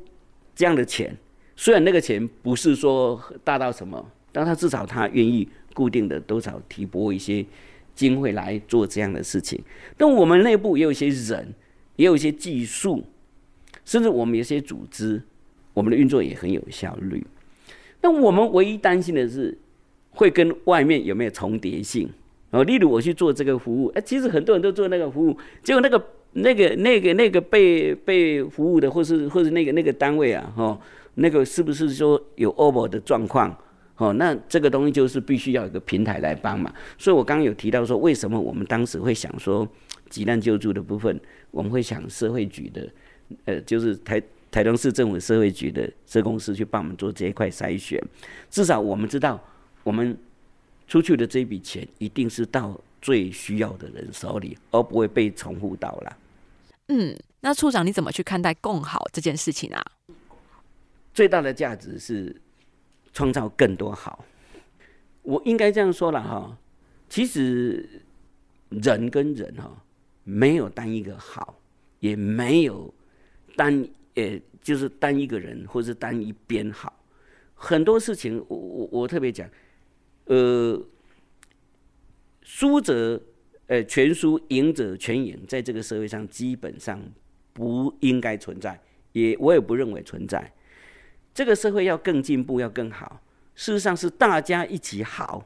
[0.55, 1.15] 这样的钱，
[1.55, 4.11] 虽然那个钱不是说大到什么。
[4.35, 7.45] 但他至少他愿意固定的多少提拨一些
[7.95, 9.57] 经费来做这样的事情。
[9.95, 11.53] 但我们内部也有一些人，
[11.95, 13.01] 也有一些技术，
[13.85, 15.21] 甚至我们有些组织，
[15.73, 17.25] 我们的运作也很有效率。
[18.01, 19.57] 那我们唯一担心的是，
[20.11, 22.09] 会跟外面有没有重叠性？
[22.51, 30.77] 哦，例如我去做这个服务，哎，其实很多人都做那个服务，结果那个那个那个那个被被服务的，或是或者那个那个单位啊，哦，
[31.13, 33.57] 那个是不是说有 over 的状况？
[33.97, 36.73] 哦，那这个东西就是必须要有个平台来帮忙。
[36.97, 39.65] 所以我刚刚有提到说，为什么我们当时会想说，
[40.09, 41.17] 急难救助的部分，
[41.49, 42.89] 我们会想社会局的，
[43.45, 47.97] 呃，就是台台东市政府社会局的社公司去帮我们做这一块筛选。
[48.49, 49.41] 至少我们知道，
[49.83, 50.17] 我们
[50.89, 56.17] 出去的这笔钱一定是到最需要的人手里，而不会被重复到了。
[56.89, 59.81] 嗯，那处长你怎么去看待共好这件事情啊？
[61.13, 62.35] 最大的价值是。
[63.15, 64.25] 创造更多好，
[65.21, 66.57] 我应该这样说了哈。
[67.07, 68.01] 其实
[68.67, 69.83] 人跟人哈，
[70.25, 71.57] 没有单一个好，
[72.01, 72.93] 也没有
[73.55, 77.01] 单呃，就是单一个人或者是单一边好。
[77.53, 79.49] 很多事情，我我我特别讲，
[80.25, 80.77] 呃，
[82.41, 83.21] 输者
[83.67, 87.01] 呃全输，赢者全赢，在这个社会上基本上
[87.53, 88.77] 不应该存在，
[89.13, 90.51] 也我也不认为存在。
[91.35, 93.21] 这个社会要更进步，要更好。
[93.55, 95.45] 事实上是大家一起好，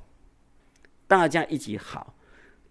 [1.07, 2.13] 大家一起好，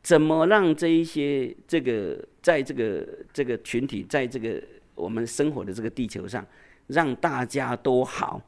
[0.03, 4.63] 怎么让这一些这个在这个这个群体，在这个
[4.95, 6.47] 我们生活的这个地球上，
[6.87, 8.41] 让大家都好，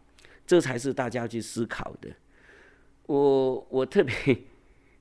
[0.46, 2.08] 这才是大家去思考的。
[3.06, 4.14] 我我特别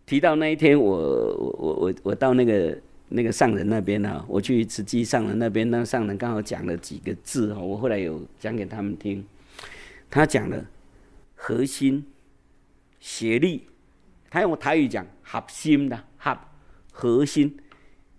[0.07, 2.75] 提到那一天，我我我我我到那个
[3.09, 9.23] 那个上人那边哈，我去慈济上人那边，那上人刚好讲了几个字哈，我后来有讲给他们听。
[10.09, 10.65] 他讲了
[11.35, 12.05] 核心、
[12.99, 13.67] 协力，
[14.29, 16.37] 他用台语讲核心的核
[16.91, 17.57] 核心、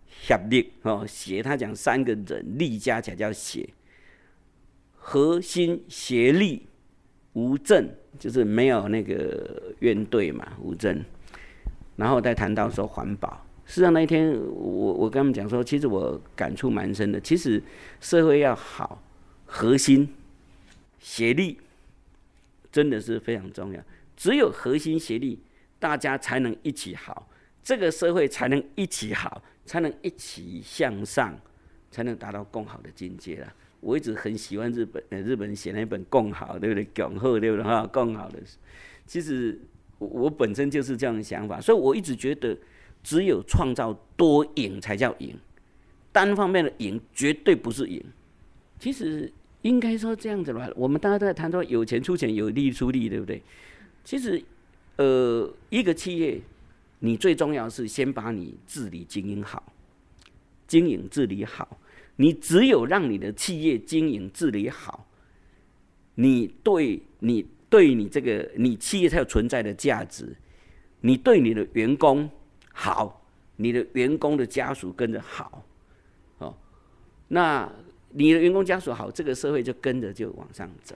[0.07, 3.68] 协力哦，协他讲三个人力加起来叫协，
[4.94, 6.66] 核心协力
[7.33, 11.05] 无证，就是没有那个怨对嘛无证，
[11.96, 17.62] 然后再谈到说环保，事实上那一天我我跟他们讲说，其实我感触蛮深的，其实
[18.00, 19.03] 社会要好，
[19.44, 20.14] 核心
[21.00, 21.59] 协力。
[22.73, 23.83] 真的是非常重要，
[24.17, 25.39] 只有核心协力，
[25.79, 27.29] 大家才能一起好，
[27.63, 31.37] 这个社会才能一起好，才能一起向上，
[31.91, 33.53] 才能达到更好的境界了。
[33.81, 36.85] 我一直很喜欢日本，呃，日本人写那本《共好》，对不对？
[36.95, 37.65] 共好，对不对？
[37.65, 38.39] 哈，共好的。
[39.05, 39.59] 其实
[39.99, 42.57] 我本身就是这样的想法，所以我一直觉得，
[43.03, 45.37] 只有创造多赢才叫赢，
[46.13, 48.05] 单方面的赢绝对不是赢。
[48.79, 49.33] 其实。
[49.62, 53.42] 应该说这样子吧，我们大家都在谈说有钱出钱，有力出力，对不对？
[54.03, 54.42] 其实，
[54.96, 56.40] 呃，一个企业，
[57.01, 59.62] 你最重要是先把你治理经营好，
[60.66, 61.79] 经营治理好。
[62.16, 65.07] 你只有让你的企业经营治理好，
[66.14, 70.35] 你对你对你这个你企业才有存在的价值。
[71.03, 72.29] 你对你的员工
[72.73, 75.62] 好，你的员工的家属跟着好，
[76.38, 76.57] 哦，
[77.29, 77.70] 那。
[78.12, 80.94] 你的员工家属好，这个社会就跟着就往上走。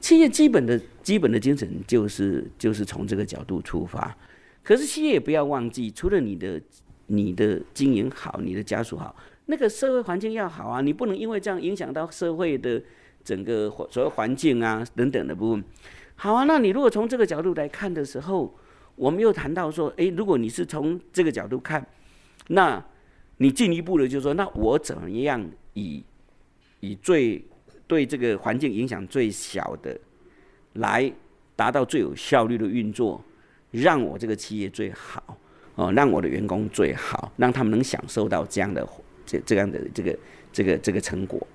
[0.00, 4.16] 企业基本的基本的精神就是就是从这个角度出发。
[4.62, 6.60] 可是企业也不要忘记，除了你的
[7.06, 9.14] 你的经营好，你的家属好，
[9.46, 10.80] 那个社会环境要好啊。
[10.80, 12.82] 你不能因为这样影响到社会的
[13.24, 15.64] 整个所谓环境啊等等的部分。
[16.16, 18.54] 好啊，那你如果从这个角度来看的时候，
[18.94, 21.84] 我们又谈到说，诶，如果你是从这个角度看，
[22.48, 22.82] 那
[23.38, 26.04] 你进一步的就是说，那我怎么样以
[26.80, 27.44] 以最
[27.86, 29.98] 对这个环境影响最小的，
[30.74, 31.12] 来
[31.56, 33.22] 达到最有效率的运作，
[33.70, 35.36] 让我这个企业最好
[35.74, 38.88] 哦，让我的员工最好，让他们能享受到这样的
[39.26, 40.18] 这这样的这个
[40.52, 41.46] 这个这个成果。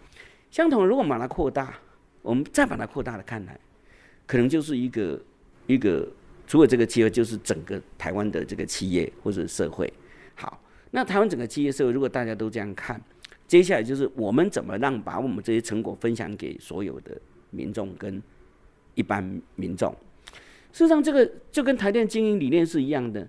[0.52, 1.74] 相同，如果把它扩大，
[2.22, 3.60] 我们再把它扩大的看来，
[4.26, 5.20] 可能就是一个
[5.68, 6.08] 一个
[6.46, 9.92] 除了这个企业，就是整个台湾的这个企业或者社会。
[10.36, 13.02] 好，那台湾整个企业社会，如果大家都这样看。
[13.48, 17.16] 接下来就是我们怎么让把我们这些成果分享给所有的
[17.52, 18.22] 民众跟
[18.96, 19.24] 一般
[19.56, 19.96] 民众。
[20.72, 23.22] 事实上，这个就跟台电经营理念是一样的。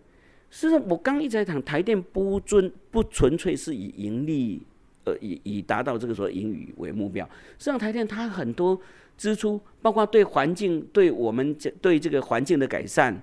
[0.50, 4.62] 事实上，我刚一直在讲，台电不纯不纯粹是以盈利
[5.04, 7.24] 呃以以达到这个说盈余为目标。
[7.58, 8.80] 实际上，台电它很多
[9.18, 13.14] 支出，包括对环境、对我们这对这个环境的改善，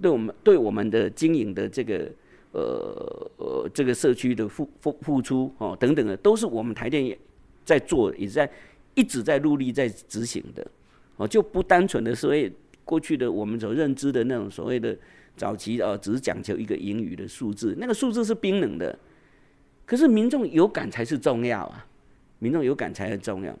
[0.00, 2.10] 对我们对我们的经营的这个。
[2.52, 7.16] 呃呃，这个社区的付付付出哦，等等的，都是我们台电
[7.64, 8.48] 在做，也在
[8.94, 10.66] 一直在努力在执行的
[11.16, 12.52] 哦，就不单纯的所谓
[12.84, 14.96] 过去的我们所认知的那种所谓的
[15.36, 18.98] 早期哦，只是讲求一个盈余的数字，那个数字是冰冷的，
[19.86, 21.86] 可是民众有感才是重要啊，
[22.38, 23.58] 民众有感才是重要。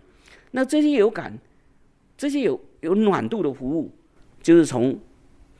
[0.50, 1.38] 那这些有感，
[2.16, 3.90] 这些有有暖度的服务，
[4.42, 4.98] 就是从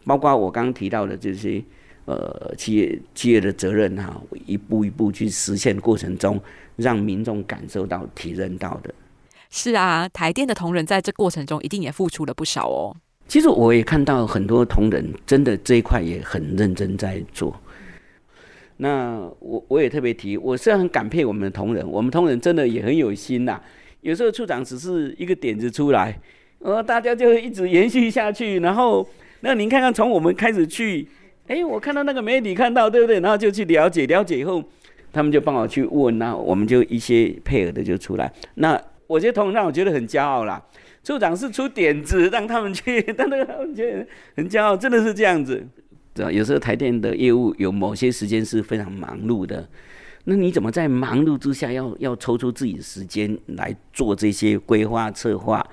[0.05, 1.65] 包括我刚刚提到的这些
[2.05, 6.41] 呃企业企业的责任哈，一步一步去实现过程中，
[6.77, 8.95] 让民众感受到、体认到的。
[9.51, 12.97] 是啊，台电的同仁在这过程中一定也付出了不少哦。
[13.29, 17.59] 其实我也看到很多同仁真的这一块也很认真在做。
[18.79, 23.61] 那我我也特别提，我是很感佩我们的同仁，我们同仁真的也很有心呐。
[24.01, 26.19] 有时候处长只是一个点子出来，
[26.59, 28.59] 呃，大家就一直延续下去。
[28.59, 29.07] 然后，
[29.41, 31.07] 那您看看从我们开始去，
[31.49, 33.21] 哎，我看到那个媒体看到，对不对？
[33.21, 34.63] 然后就去了解，了解以后，
[35.13, 38.33] 他们就帮我去问，那我们就一些配合的就出来。
[38.55, 40.63] 那我觉得同让我觉得很骄傲啦。
[41.05, 45.67] 处长是出点子让他们去，但那个他们觉得很骄傲，真的是这样子。
[46.15, 49.69] 对有时候台电的业务有某些时间是非常忙碌的，
[50.25, 55.67] 那你怎么在忙碌之下要要抽出自己的时间来做这些规划策划？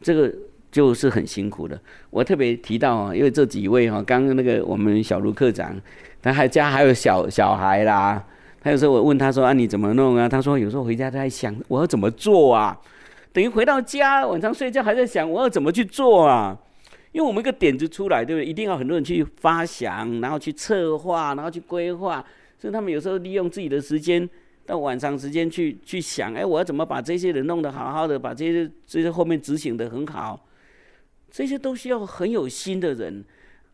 [0.00, 0.34] 这个
[0.72, 1.80] 就是很辛苦的。
[2.10, 5.80] 我特别提到啊，因为这几位哈，刚刚那个我们小卢科长，
[6.20, 8.24] 他还家还有小小孩啦。
[8.60, 10.28] 他有时候我问他说啊，你怎么弄啊？
[10.28, 12.76] 他说有时候回家他在想我要怎么做啊，
[13.32, 16.58] 等于回到家晚上睡觉还在想我要怎么去做啊。
[17.12, 18.46] 因为我们一个点子出来，对不对？
[18.46, 22.24] 一定要很多人去发想，然后去策划，然后去规划。
[22.58, 24.26] 所以他们有时候利用自己的时间，
[24.64, 30.40] 到晚上时间去去想，哎，我要怎么把这些人弄得好好的，把这些这些后面执行的很好。
[31.32, 33.24] 这些都需要很有心的人。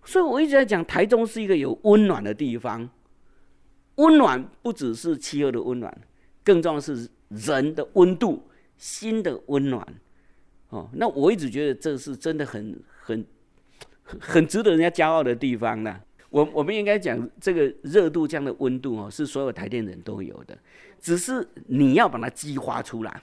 [0.04, 2.88] 所以我一直在讲，台中是一个有温暖的地方。
[3.96, 6.00] 温暖不只是气候的温暖，
[6.44, 9.86] 更重要是人的温度、心的温暖。
[10.68, 13.26] 哦，那我一直觉得这是真的很很
[14.04, 16.00] 很值得人家骄傲的地方呢。
[16.30, 20.56] 我我们应该讲这个热度这样的温度哦，是所有台电人都有的，
[21.00, 23.20] 只是你要把它激发出来，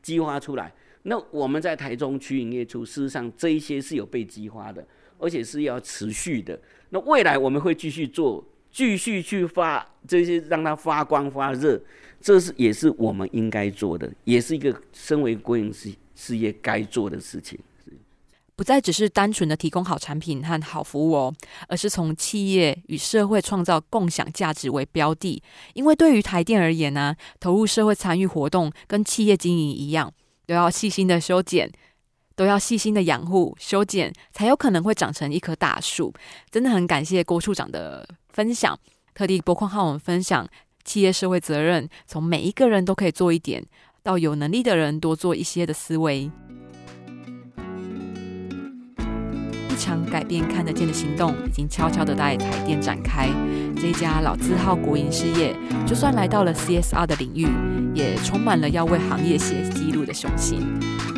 [0.00, 0.72] 激发出来。
[1.02, 4.86] 那我们在台中区营业处，事实上这一些是有被激发的，
[5.18, 6.60] 而且是要持续的。
[6.90, 11.80] 那未来我们会继续做，继续去发这些让它发光发热，
[12.20, 17.58] 这是也是我们应该做的，也是一个身为国营事事业该做的事情。
[18.54, 21.34] 不再只是单纯的提供好产品和好服务哦，
[21.66, 25.42] 而是从企业与社会创造共享价值为标的。
[25.72, 30.12] 因为对于台电而言呢，投入社会参与活动跟企业经营一样，
[30.50, 31.70] 都要细心的修剪，
[32.34, 36.12] 都要细心的养护修剪，才有可能会长成一棵大树。
[36.50, 38.76] 真的很感谢郭处长的分享，
[39.14, 40.44] 特地拨空和我们分享
[40.82, 43.64] 企业社会责任，从每一个人都可以做一点，
[44.02, 46.28] 到有能力的人多做一些的思维。
[49.80, 53.28] 场改变看得见的行动，已经悄悄的在台电展开。
[53.80, 55.56] 这家老字号国营事业，
[55.86, 57.48] 就算来到了 CSR 的领域，
[57.94, 60.60] 也充满了要为行业写记录的雄心。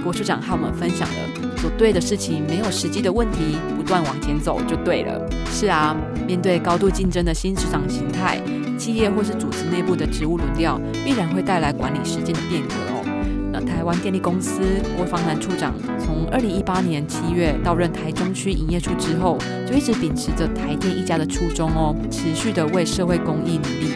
[0.04, 5.28] 郭处长和我们分享了，做对的事情没有实际的问题，不断往前走就对了。
[5.50, 5.96] 是啊，
[6.26, 8.40] 面对高度竞争的新市场形态，
[8.78, 13.11] 企业或是组织内部的职务轮调，必然会带来管理时间的变革哦。
[13.52, 14.62] 那台湾电力公司
[14.96, 19.36] 郭方南处长，从二零一八年七月到任台中区营业处之后，
[19.68, 23.94] 就一直秉持着台电一家的初衷哦，持续的为社会公益努力，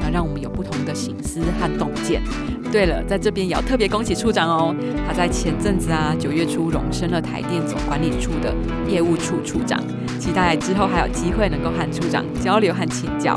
[0.00, 2.22] 那让我们有不同的醒思和洞见。
[2.70, 4.74] 对了，在这边也要特别恭喜处长哦，
[5.04, 8.54] 他在前阵子啊九月初荣升了台电总管理处的
[8.88, 9.82] 业务处处长，
[10.20, 13.36] 期待之后还有机会能够和处长交流和请教。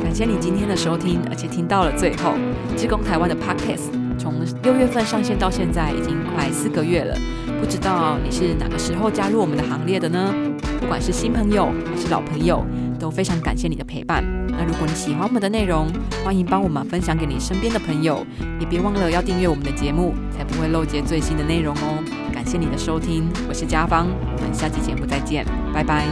[0.00, 2.34] 感谢你今天的收听，而且听到了最后，
[2.76, 4.03] 志工台湾的 Podcast。
[4.24, 7.14] 从六月份上线到现在已经快四个月了，
[7.60, 10.34] 不知道你是哪个时候加入我们的行列的呢？
[10.80, 12.64] 不管是新朋友还是老朋友，
[12.98, 14.24] 都非常感谢你的陪伴。
[14.48, 15.92] 那如果你喜欢我们的内容，
[16.24, 18.26] 欢迎帮我们分享给你身边的朋友，
[18.58, 22.02] 也别忘了要订阅我们的节目，才不会漏接最新的内容哦。
[22.32, 24.08] 感谢你的收听，我是嘉芳，
[24.38, 26.06] 我们下期节目再见，拜拜。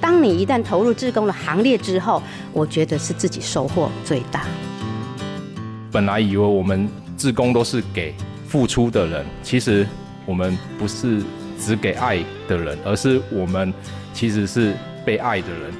[0.00, 2.22] 当你一旦投入志工的行列之后，
[2.52, 4.44] 我觉得是自己收获最大。
[5.96, 6.86] 本来以为我们
[7.16, 8.14] 自工都是给
[8.46, 9.86] 付出的人，其实
[10.26, 11.22] 我们不是
[11.58, 13.72] 只给爱的人，而是我们
[14.12, 14.74] 其实是
[15.06, 15.72] 被爱的人。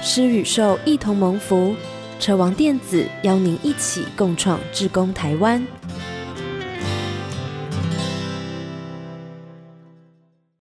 [0.00, 1.74] 施与受一同蒙福，
[2.20, 5.60] 车王电子邀您一起共创志工台湾。